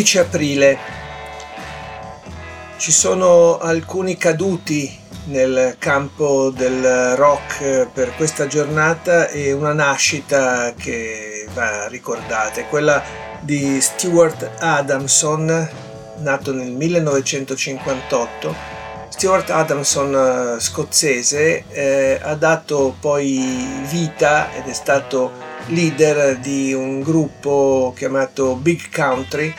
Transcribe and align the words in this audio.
11 0.00 0.18
aprile. 0.18 0.78
Ci 2.78 2.90
sono 2.90 3.58
alcuni 3.58 4.16
caduti 4.16 4.98
nel 5.24 5.76
campo 5.78 6.48
del 6.48 7.14
rock 7.16 7.86
per 7.92 8.14
questa 8.16 8.46
giornata 8.46 9.28
e 9.28 9.52
una 9.52 9.74
nascita 9.74 10.72
che 10.74 11.46
va 11.52 11.86
ricordata, 11.88 12.60
è 12.60 12.68
quella 12.68 13.02
di 13.40 13.78
Stuart 13.82 14.52
Adamson, 14.58 15.68
nato 16.20 16.54
nel 16.54 16.70
1958. 16.70 18.54
Stuart 19.10 19.50
Adamson, 19.50 20.56
scozzese, 20.58 21.64
eh, 21.68 22.18
ha 22.22 22.34
dato 22.36 22.96
poi 22.98 23.82
vita 23.90 24.50
ed 24.54 24.66
è 24.66 24.72
stato 24.72 25.49
leader 25.70 26.38
di 26.38 26.72
un 26.72 27.00
gruppo 27.00 27.92
chiamato 27.96 28.54
Big 28.54 28.94
Country 28.94 29.52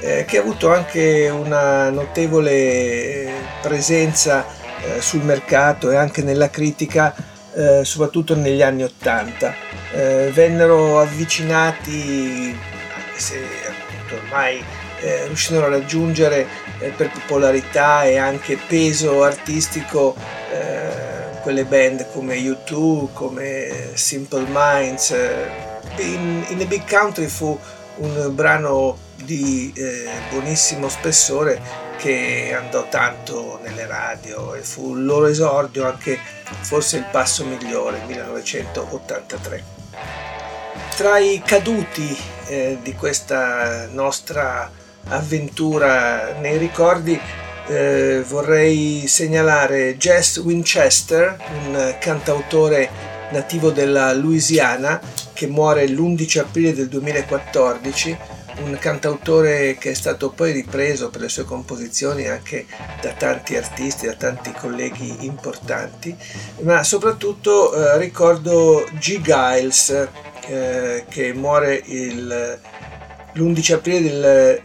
eh, 0.00 0.24
che 0.26 0.38
ha 0.38 0.40
avuto 0.40 0.72
anche 0.72 1.28
una 1.28 1.90
notevole 1.90 3.30
presenza 3.60 4.46
eh, 4.82 5.00
sul 5.00 5.22
mercato 5.22 5.90
e 5.90 5.96
anche 5.96 6.22
nella 6.22 6.50
critica 6.50 7.14
eh, 7.54 7.84
soprattutto 7.84 8.34
negli 8.36 8.62
anni 8.62 8.84
Ottanta. 8.84 9.54
Eh, 9.92 10.30
vennero 10.32 11.00
avvicinati, 11.00 12.56
anche 12.94 13.20
se 13.20 13.36
appunto 13.66 14.14
ormai 14.14 14.62
eh, 15.00 15.26
riuscirono 15.26 15.66
a 15.66 15.70
raggiungere 15.70 16.46
eh, 16.78 16.90
per 16.90 17.10
popolarità 17.10 18.04
e 18.04 18.16
anche 18.16 18.58
peso 18.66 19.24
artistico 19.24 20.14
quelle 21.48 21.64
band 21.64 22.10
come 22.12 22.36
U2, 22.36 23.08
come 23.14 23.92
Simple 23.94 24.44
Minds. 24.50 25.16
In, 25.96 26.44
in, 26.48 26.60
a 26.60 26.64
Big 26.66 26.86
Country 26.86 27.26
fu 27.26 27.58
un 27.96 28.34
brano 28.34 28.98
di 29.14 29.72
eh, 29.74 30.10
buonissimo 30.28 30.90
spessore 30.90 31.58
che 31.96 32.54
andò 32.54 32.86
tanto 32.90 33.58
nelle 33.62 33.86
radio 33.86 34.52
e 34.52 34.60
fu 34.60 34.94
il 34.94 35.06
loro 35.06 35.24
esordio 35.24 35.86
anche 35.86 36.18
forse 36.60 36.98
il 36.98 37.06
passo 37.10 37.46
migliore 37.46 38.02
1983. 38.04 39.64
Tra 40.96 41.16
i 41.16 41.40
caduti 41.42 42.14
eh, 42.48 42.76
di 42.82 42.92
questa 42.92 43.86
nostra 43.86 44.70
avventura 45.06 46.34
nei 46.40 46.58
ricordi 46.58 47.18
eh, 47.68 48.22
vorrei 48.26 49.06
segnalare 49.06 49.96
Jess 49.96 50.38
Winchester, 50.38 51.36
un 51.66 51.96
cantautore 52.00 52.90
nativo 53.30 53.70
della 53.70 54.12
Louisiana 54.14 55.00
che 55.34 55.46
muore 55.46 55.86
l'11 55.86 56.38
aprile 56.38 56.74
del 56.74 56.88
2014, 56.88 58.16
un 58.64 58.76
cantautore 58.80 59.76
che 59.76 59.90
è 59.90 59.94
stato 59.94 60.30
poi 60.30 60.52
ripreso 60.52 61.10
per 61.10 61.20
le 61.20 61.28
sue 61.28 61.44
composizioni 61.44 62.26
anche 62.26 62.66
da 63.00 63.12
tanti 63.12 63.54
artisti, 63.56 64.06
da 64.06 64.14
tanti 64.14 64.50
colleghi 64.52 65.26
importanti, 65.26 66.16
ma 66.62 66.82
soprattutto 66.82 67.74
eh, 67.74 67.98
ricordo 67.98 68.88
G. 68.98 69.20
Giles 69.20 70.08
eh, 70.46 71.04
che 71.08 71.32
muore 71.34 71.80
il, 71.84 72.58
l'11 73.34 73.72
aprile 73.74 74.00
del 74.00 74.62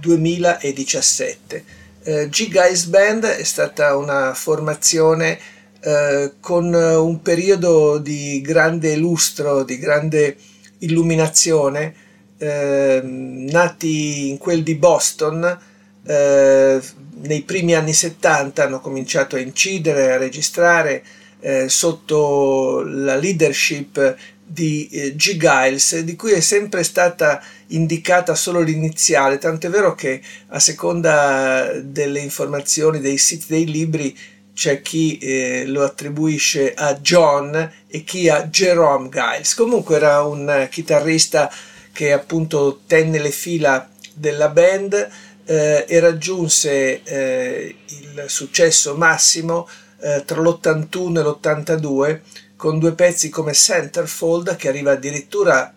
2017 0.00 1.80
eh, 2.04 2.28
G-Guys 2.28 2.86
Band 2.86 3.24
è 3.24 3.44
stata 3.44 3.96
una 3.96 4.34
formazione 4.34 5.38
eh, 5.80 6.34
con 6.40 6.72
un 6.72 7.22
periodo 7.22 7.98
di 7.98 8.40
grande 8.40 8.96
lustro, 8.96 9.64
di 9.64 9.78
grande 9.78 10.36
illuminazione, 10.78 11.94
eh, 12.38 13.00
nati 13.02 14.28
in 14.30 14.38
quel 14.38 14.62
di 14.62 14.74
Boston, 14.74 15.58
eh, 16.04 16.80
nei 17.22 17.42
primi 17.42 17.74
anni 17.74 17.92
70 17.92 18.64
hanno 18.64 18.80
cominciato 18.80 19.36
a 19.36 19.40
incidere, 19.40 20.12
a 20.12 20.18
registrare 20.18 21.04
eh, 21.40 21.68
sotto 21.68 22.82
la 22.84 23.16
leadership 23.16 24.16
di 24.52 24.86
eh, 24.88 25.16
G. 25.16 25.38
Giles, 25.38 26.00
di 26.00 26.14
cui 26.14 26.32
è 26.32 26.40
sempre 26.40 26.82
stata 26.82 27.42
indicata 27.68 28.34
solo 28.34 28.60
l'iniziale, 28.60 29.38
tant'è 29.38 29.70
vero 29.70 29.94
che 29.94 30.20
a 30.48 30.58
seconda 30.58 31.72
delle 31.80 32.20
informazioni 32.20 33.00
dei 33.00 33.16
siti 33.16 33.46
dei 33.48 33.64
libri 33.64 34.16
c'è 34.54 34.82
chi 34.82 35.16
eh, 35.16 35.64
lo 35.66 35.82
attribuisce 35.82 36.74
a 36.74 36.94
John 36.96 37.72
e 37.88 38.04
chi 38.04 38.28
a 38.28 38.44
Jerome 38.44 39.08
Giles. 39.08 39.54
Comunque 39.54 39.96
era 39.96 40.22
un 40.22 40.68
chitarrista 40.70 41.50
che 41.90 42.12
appunto 42.12 42.82
tenne 42.86 43.18
le 43.18 43.30
fila 43.30 43.88
della 44.12 44.50
band 44.50 45.08
eh, 45.46 45.86
e 45.88 46.00
raggiunse 46.00 47.02
eh, 47.02 47.76
il 47.88 48.24
successo 48.26 48.96
massimo 48.96 49.66
eh, 50.00 50.22
tra 50.26 50.40
l'81 50.40 51.18
e 51.18 51.22
l'82 51.22 52.20
con 52.62 52.78
due 52.78 52.92
pezzi 52.92 53.28
come 53.28 53.54
Centerfold 53.54 54.54
che 54.54 54.68
arriva 54.68 54.92
addirittura 54.92 55.74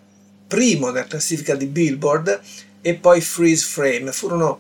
primo 0.48 0.92
nella 0.92 1.08
classifica 1.08 1.56
di 1.56 1.66
Billboard 1.66 2.40
e 2.80 2.94
poi 2.94 3.22
Freeze 3.22 3.66
Frame. 3.66 4.12
Furono 4.12 4.60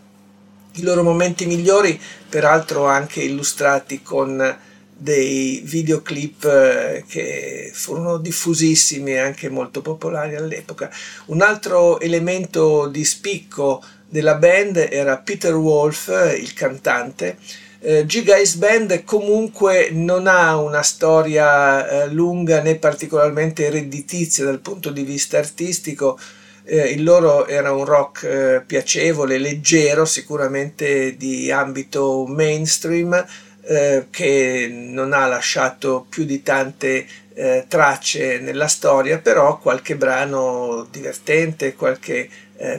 i 0.72 0.82
loro 0.82 1.04
momenti 1.04 1.46
migliori, 1.46 2.02
peraltro 2.28 2.88
anche 2.88 3.22
illustrati 3.22 4.02
con 4.02 4.58
dei 4.92 5.62
videoclip 5.66 6.46
eh, 6.46 7.06
che 7.08 7.70
furono 7.72 8.18
diffusissimi 8.18 9.12
e 9.12 9.20
anche 9.20 9.48
molto 9.50 9.84
popolari 9.84 10.34
all'epoca. 10.34 10.90
Un 11.26 11.44
altro 11.44 12.00
elemento 12.00 12.88
di 12.88 13.06
spicco 13.06 13.84
della 14.10 14.34
band 14.34 14.78
era 14.78 15.18
Peter 15.18 15.54
Wolf, 15.54 16.08
il 16.40 16.54
cantante, 16.54 17.38
eh, 17.80 18.06
Giga 18.06 18.36
Ace 18.36 18.58
Band 18.58 19.04
comunque 19.04 19.90
non 19.92 20.28
ha 20.28 20.58
una 20.58 20.82
storia 20.82 21.88
eh, 21.88 22.10
lunga 22.10 22.62
né 22.62 22.76
particolarmente 22.76 23.70
redditizia 23.70 24.46
dal 24.46 24.60
punto 24.60 24.90
di 24.90 25.04
vista 25.04 25.38
artistico. 25.38 26.18
Eh, 26.64 26.92
il 26.92 27.04
loro 27.04 27.46
era 27.46 27.72
un 27.72 27.86
rock 27.86 28.24
eh, 28.24 28.64
piacevole, 28.66 29.38
leggero, 29.38 30.06
sicuramente 30.06 31.16
di 31.16 31.52
ambito 31.52 32.26
mainstream, 32.26 33.24
eh, 33.68 34.08
che 34.10 34.68
non 34.72 35.14
ha 35.14 35.28
lasciato 35.28 36.08
più 36.10 36.24
di 36.24 36.42
tante 36.42 37.06
eh, 37.36 37.66
tracce 37.68 38.40
nella 38.40 38.68
storia, 38.68 39.20
però 39.20 39.60
qualche 39.60 39.96
brano 39.96 40.88
divertente, 40.90 41.76
qualche 41.76 42.30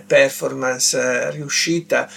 performance 0.07 1.31
riuscita. 1.33 2.09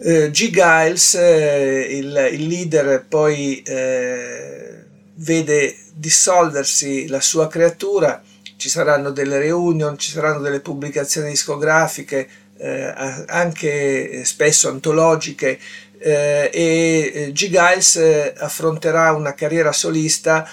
Uh, 0.00 0.30
G. 0.30 0.50
Giles, 0.50 1.14
eh, 1.14 1.88
il, 1.90 2.28
il, 2.32 2.46
leader, 2.46 3.04
poi 3.08 3.60
eh, 3.62 4.84
vede 5.14 5.76
dissolversi 5.92 7.08
la 7.08 7.20
sua 7.20 7.48
creatura, 7.48 8.22
ci 8.56 8.68
saranno 8.68 9.10
delle 9.10 9.38
reunion, 9.38 9.98
ci 9.98 10.12
saranno 10.12 10.38
delle 10.38 10.60
pubblicazioni 10.60 11.30
discografiche, 11.30 12.28
eh, 12.58 13.24
anche 13.26 14.24
spesso 14.24 14.68
antologiche, 14.68 15.58
eh, 15.98 16.48
e 16.52 17.30
G. 17.32 17.48
Giles 17.48 17.96
affronterà 18.36 19.10
una 19.12 19.34
carriera 19.34 19.72
solista, 19.72 20.48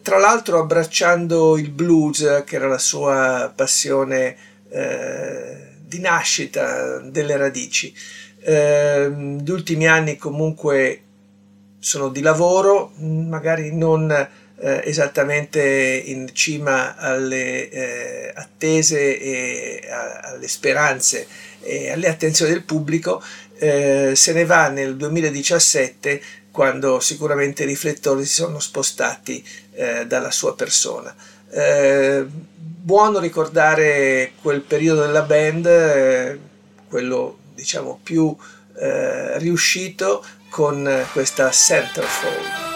tra 0.00 0.18
l'altro 0.18 0.60
abbracciando 0.60 1.58
il 1.58 1.70
blues, 1.70 2.44
che 2.46 2.56
era 2.56 2.68
la 2.68 2.78
sua 2.78 3.52
passione 3.54 4.36
di 5.86 5.98
nascita, 6.00 6.98
delle 7.00 7.36
radici. 7.36 7.92
Eh, 8.48 9.10
gli 9.42 9.50
ultimi 9.50 9.88
anni 9.88 10.16
comunque 10.16 11.00
sono 11.80 12.10
di 12.10 12.20
lavoro, 12.20 12.92
magari 12.98 13.74
non 13.74 14.08
eh, 14.08 14.82
esattamente 14.84 15.60
in 15.60 16.32
cima 16.32 16.94
alle 16.94 17.68
eh, 17.68 18.32
attese 18.32 19.18
e 19.18 19.88
a, 19.90 20.30
alle 20.30 20.46
speranze 20.46 21.26
e 21.60 21.90
alle 21.90 22.06
attenzioni 22.06 22.52
del 22.52 22.62
pubblico, 22.62 23.20
eh, 23.58 24.12
se 24.14 24.32
ne 24.32 24.44
va 24.44 24.68
nel 24.68 24.94
2017 24.96 26.22
quando 26.52 27.00
sicuramente 27.00 27.64
i 27.64 27.66
riflettori 27.66 28.24
si 28.24 28.34
sono 28.34 28.60
spostati 28.60 29.44
eh, 29.72 30.06
dalla 30.06 30.30
sua 30.30 30.54
persona. 30.54 31.12
Eh, 31.50 32.24
buono 32.28 33.18
ricordare 33.18 34.34
quel 34.40 34.60
periodo 34.60 35.00
della 35.00 35.22
band, 35.22 36.38
quello 36.88 37.38
diciamo 37.56 37.98
più 38.00 38.36
eh, 38.78 39.38
riuscito 39.38 40.24
con 40.48 40.88
questa 41.12 41.50
centerfold. 41.50 42.75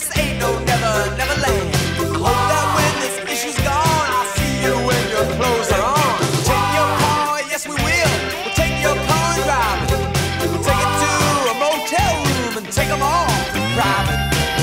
This 0.00 0.16
ain't 0.16 0.40
no 0.40 0.58
never, 0.64 1.14
never 1.14 1.36
land. 1.44 1.76
I 1.76 2.24
hope 2.24 2.24
that 2.24 2.66
when 2.72 2.92
this 3.04 3.16
issue's 3.36 3.60
gone, 3.60 4.08
I'll 4.16 4.24
see 4.32 4.64
you 4.64 4.72
when 4.88 5.02
your 5.12 5.28
clothes 5.36 5.68
are 5.76 5.84
on. 5.92 6.16
Take 6.40 6.68
your 6.72 6.90
car, 7.04 7.44
yes 7.52 7.68
we 7.68 7.76
will. 7.76 8.12
We'll 8.40 8.56
take 8.56 8.80
your 8.80 8.96
car 8.96 9.28
and 9.36 9.44
drive 9.44 9.92
it. 9.92 10.00
We'll 10.48 10.64
take 10.64 10.80
it 10.80 10.92
to 11.04 11.12
a 11.52 11.56
motel 11.60 12.16
room 12.16 12.64
and 12.64 12.72
take 12.72 12.88
them 12.88 13.02
all 13.04 13.28
private. 13.76 14.20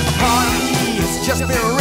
A 0.10 0.14
party 0.18 0.58
of 0.98 1.06
has 1.06 1.22
just 1.22 1.46
been 1.46 1.77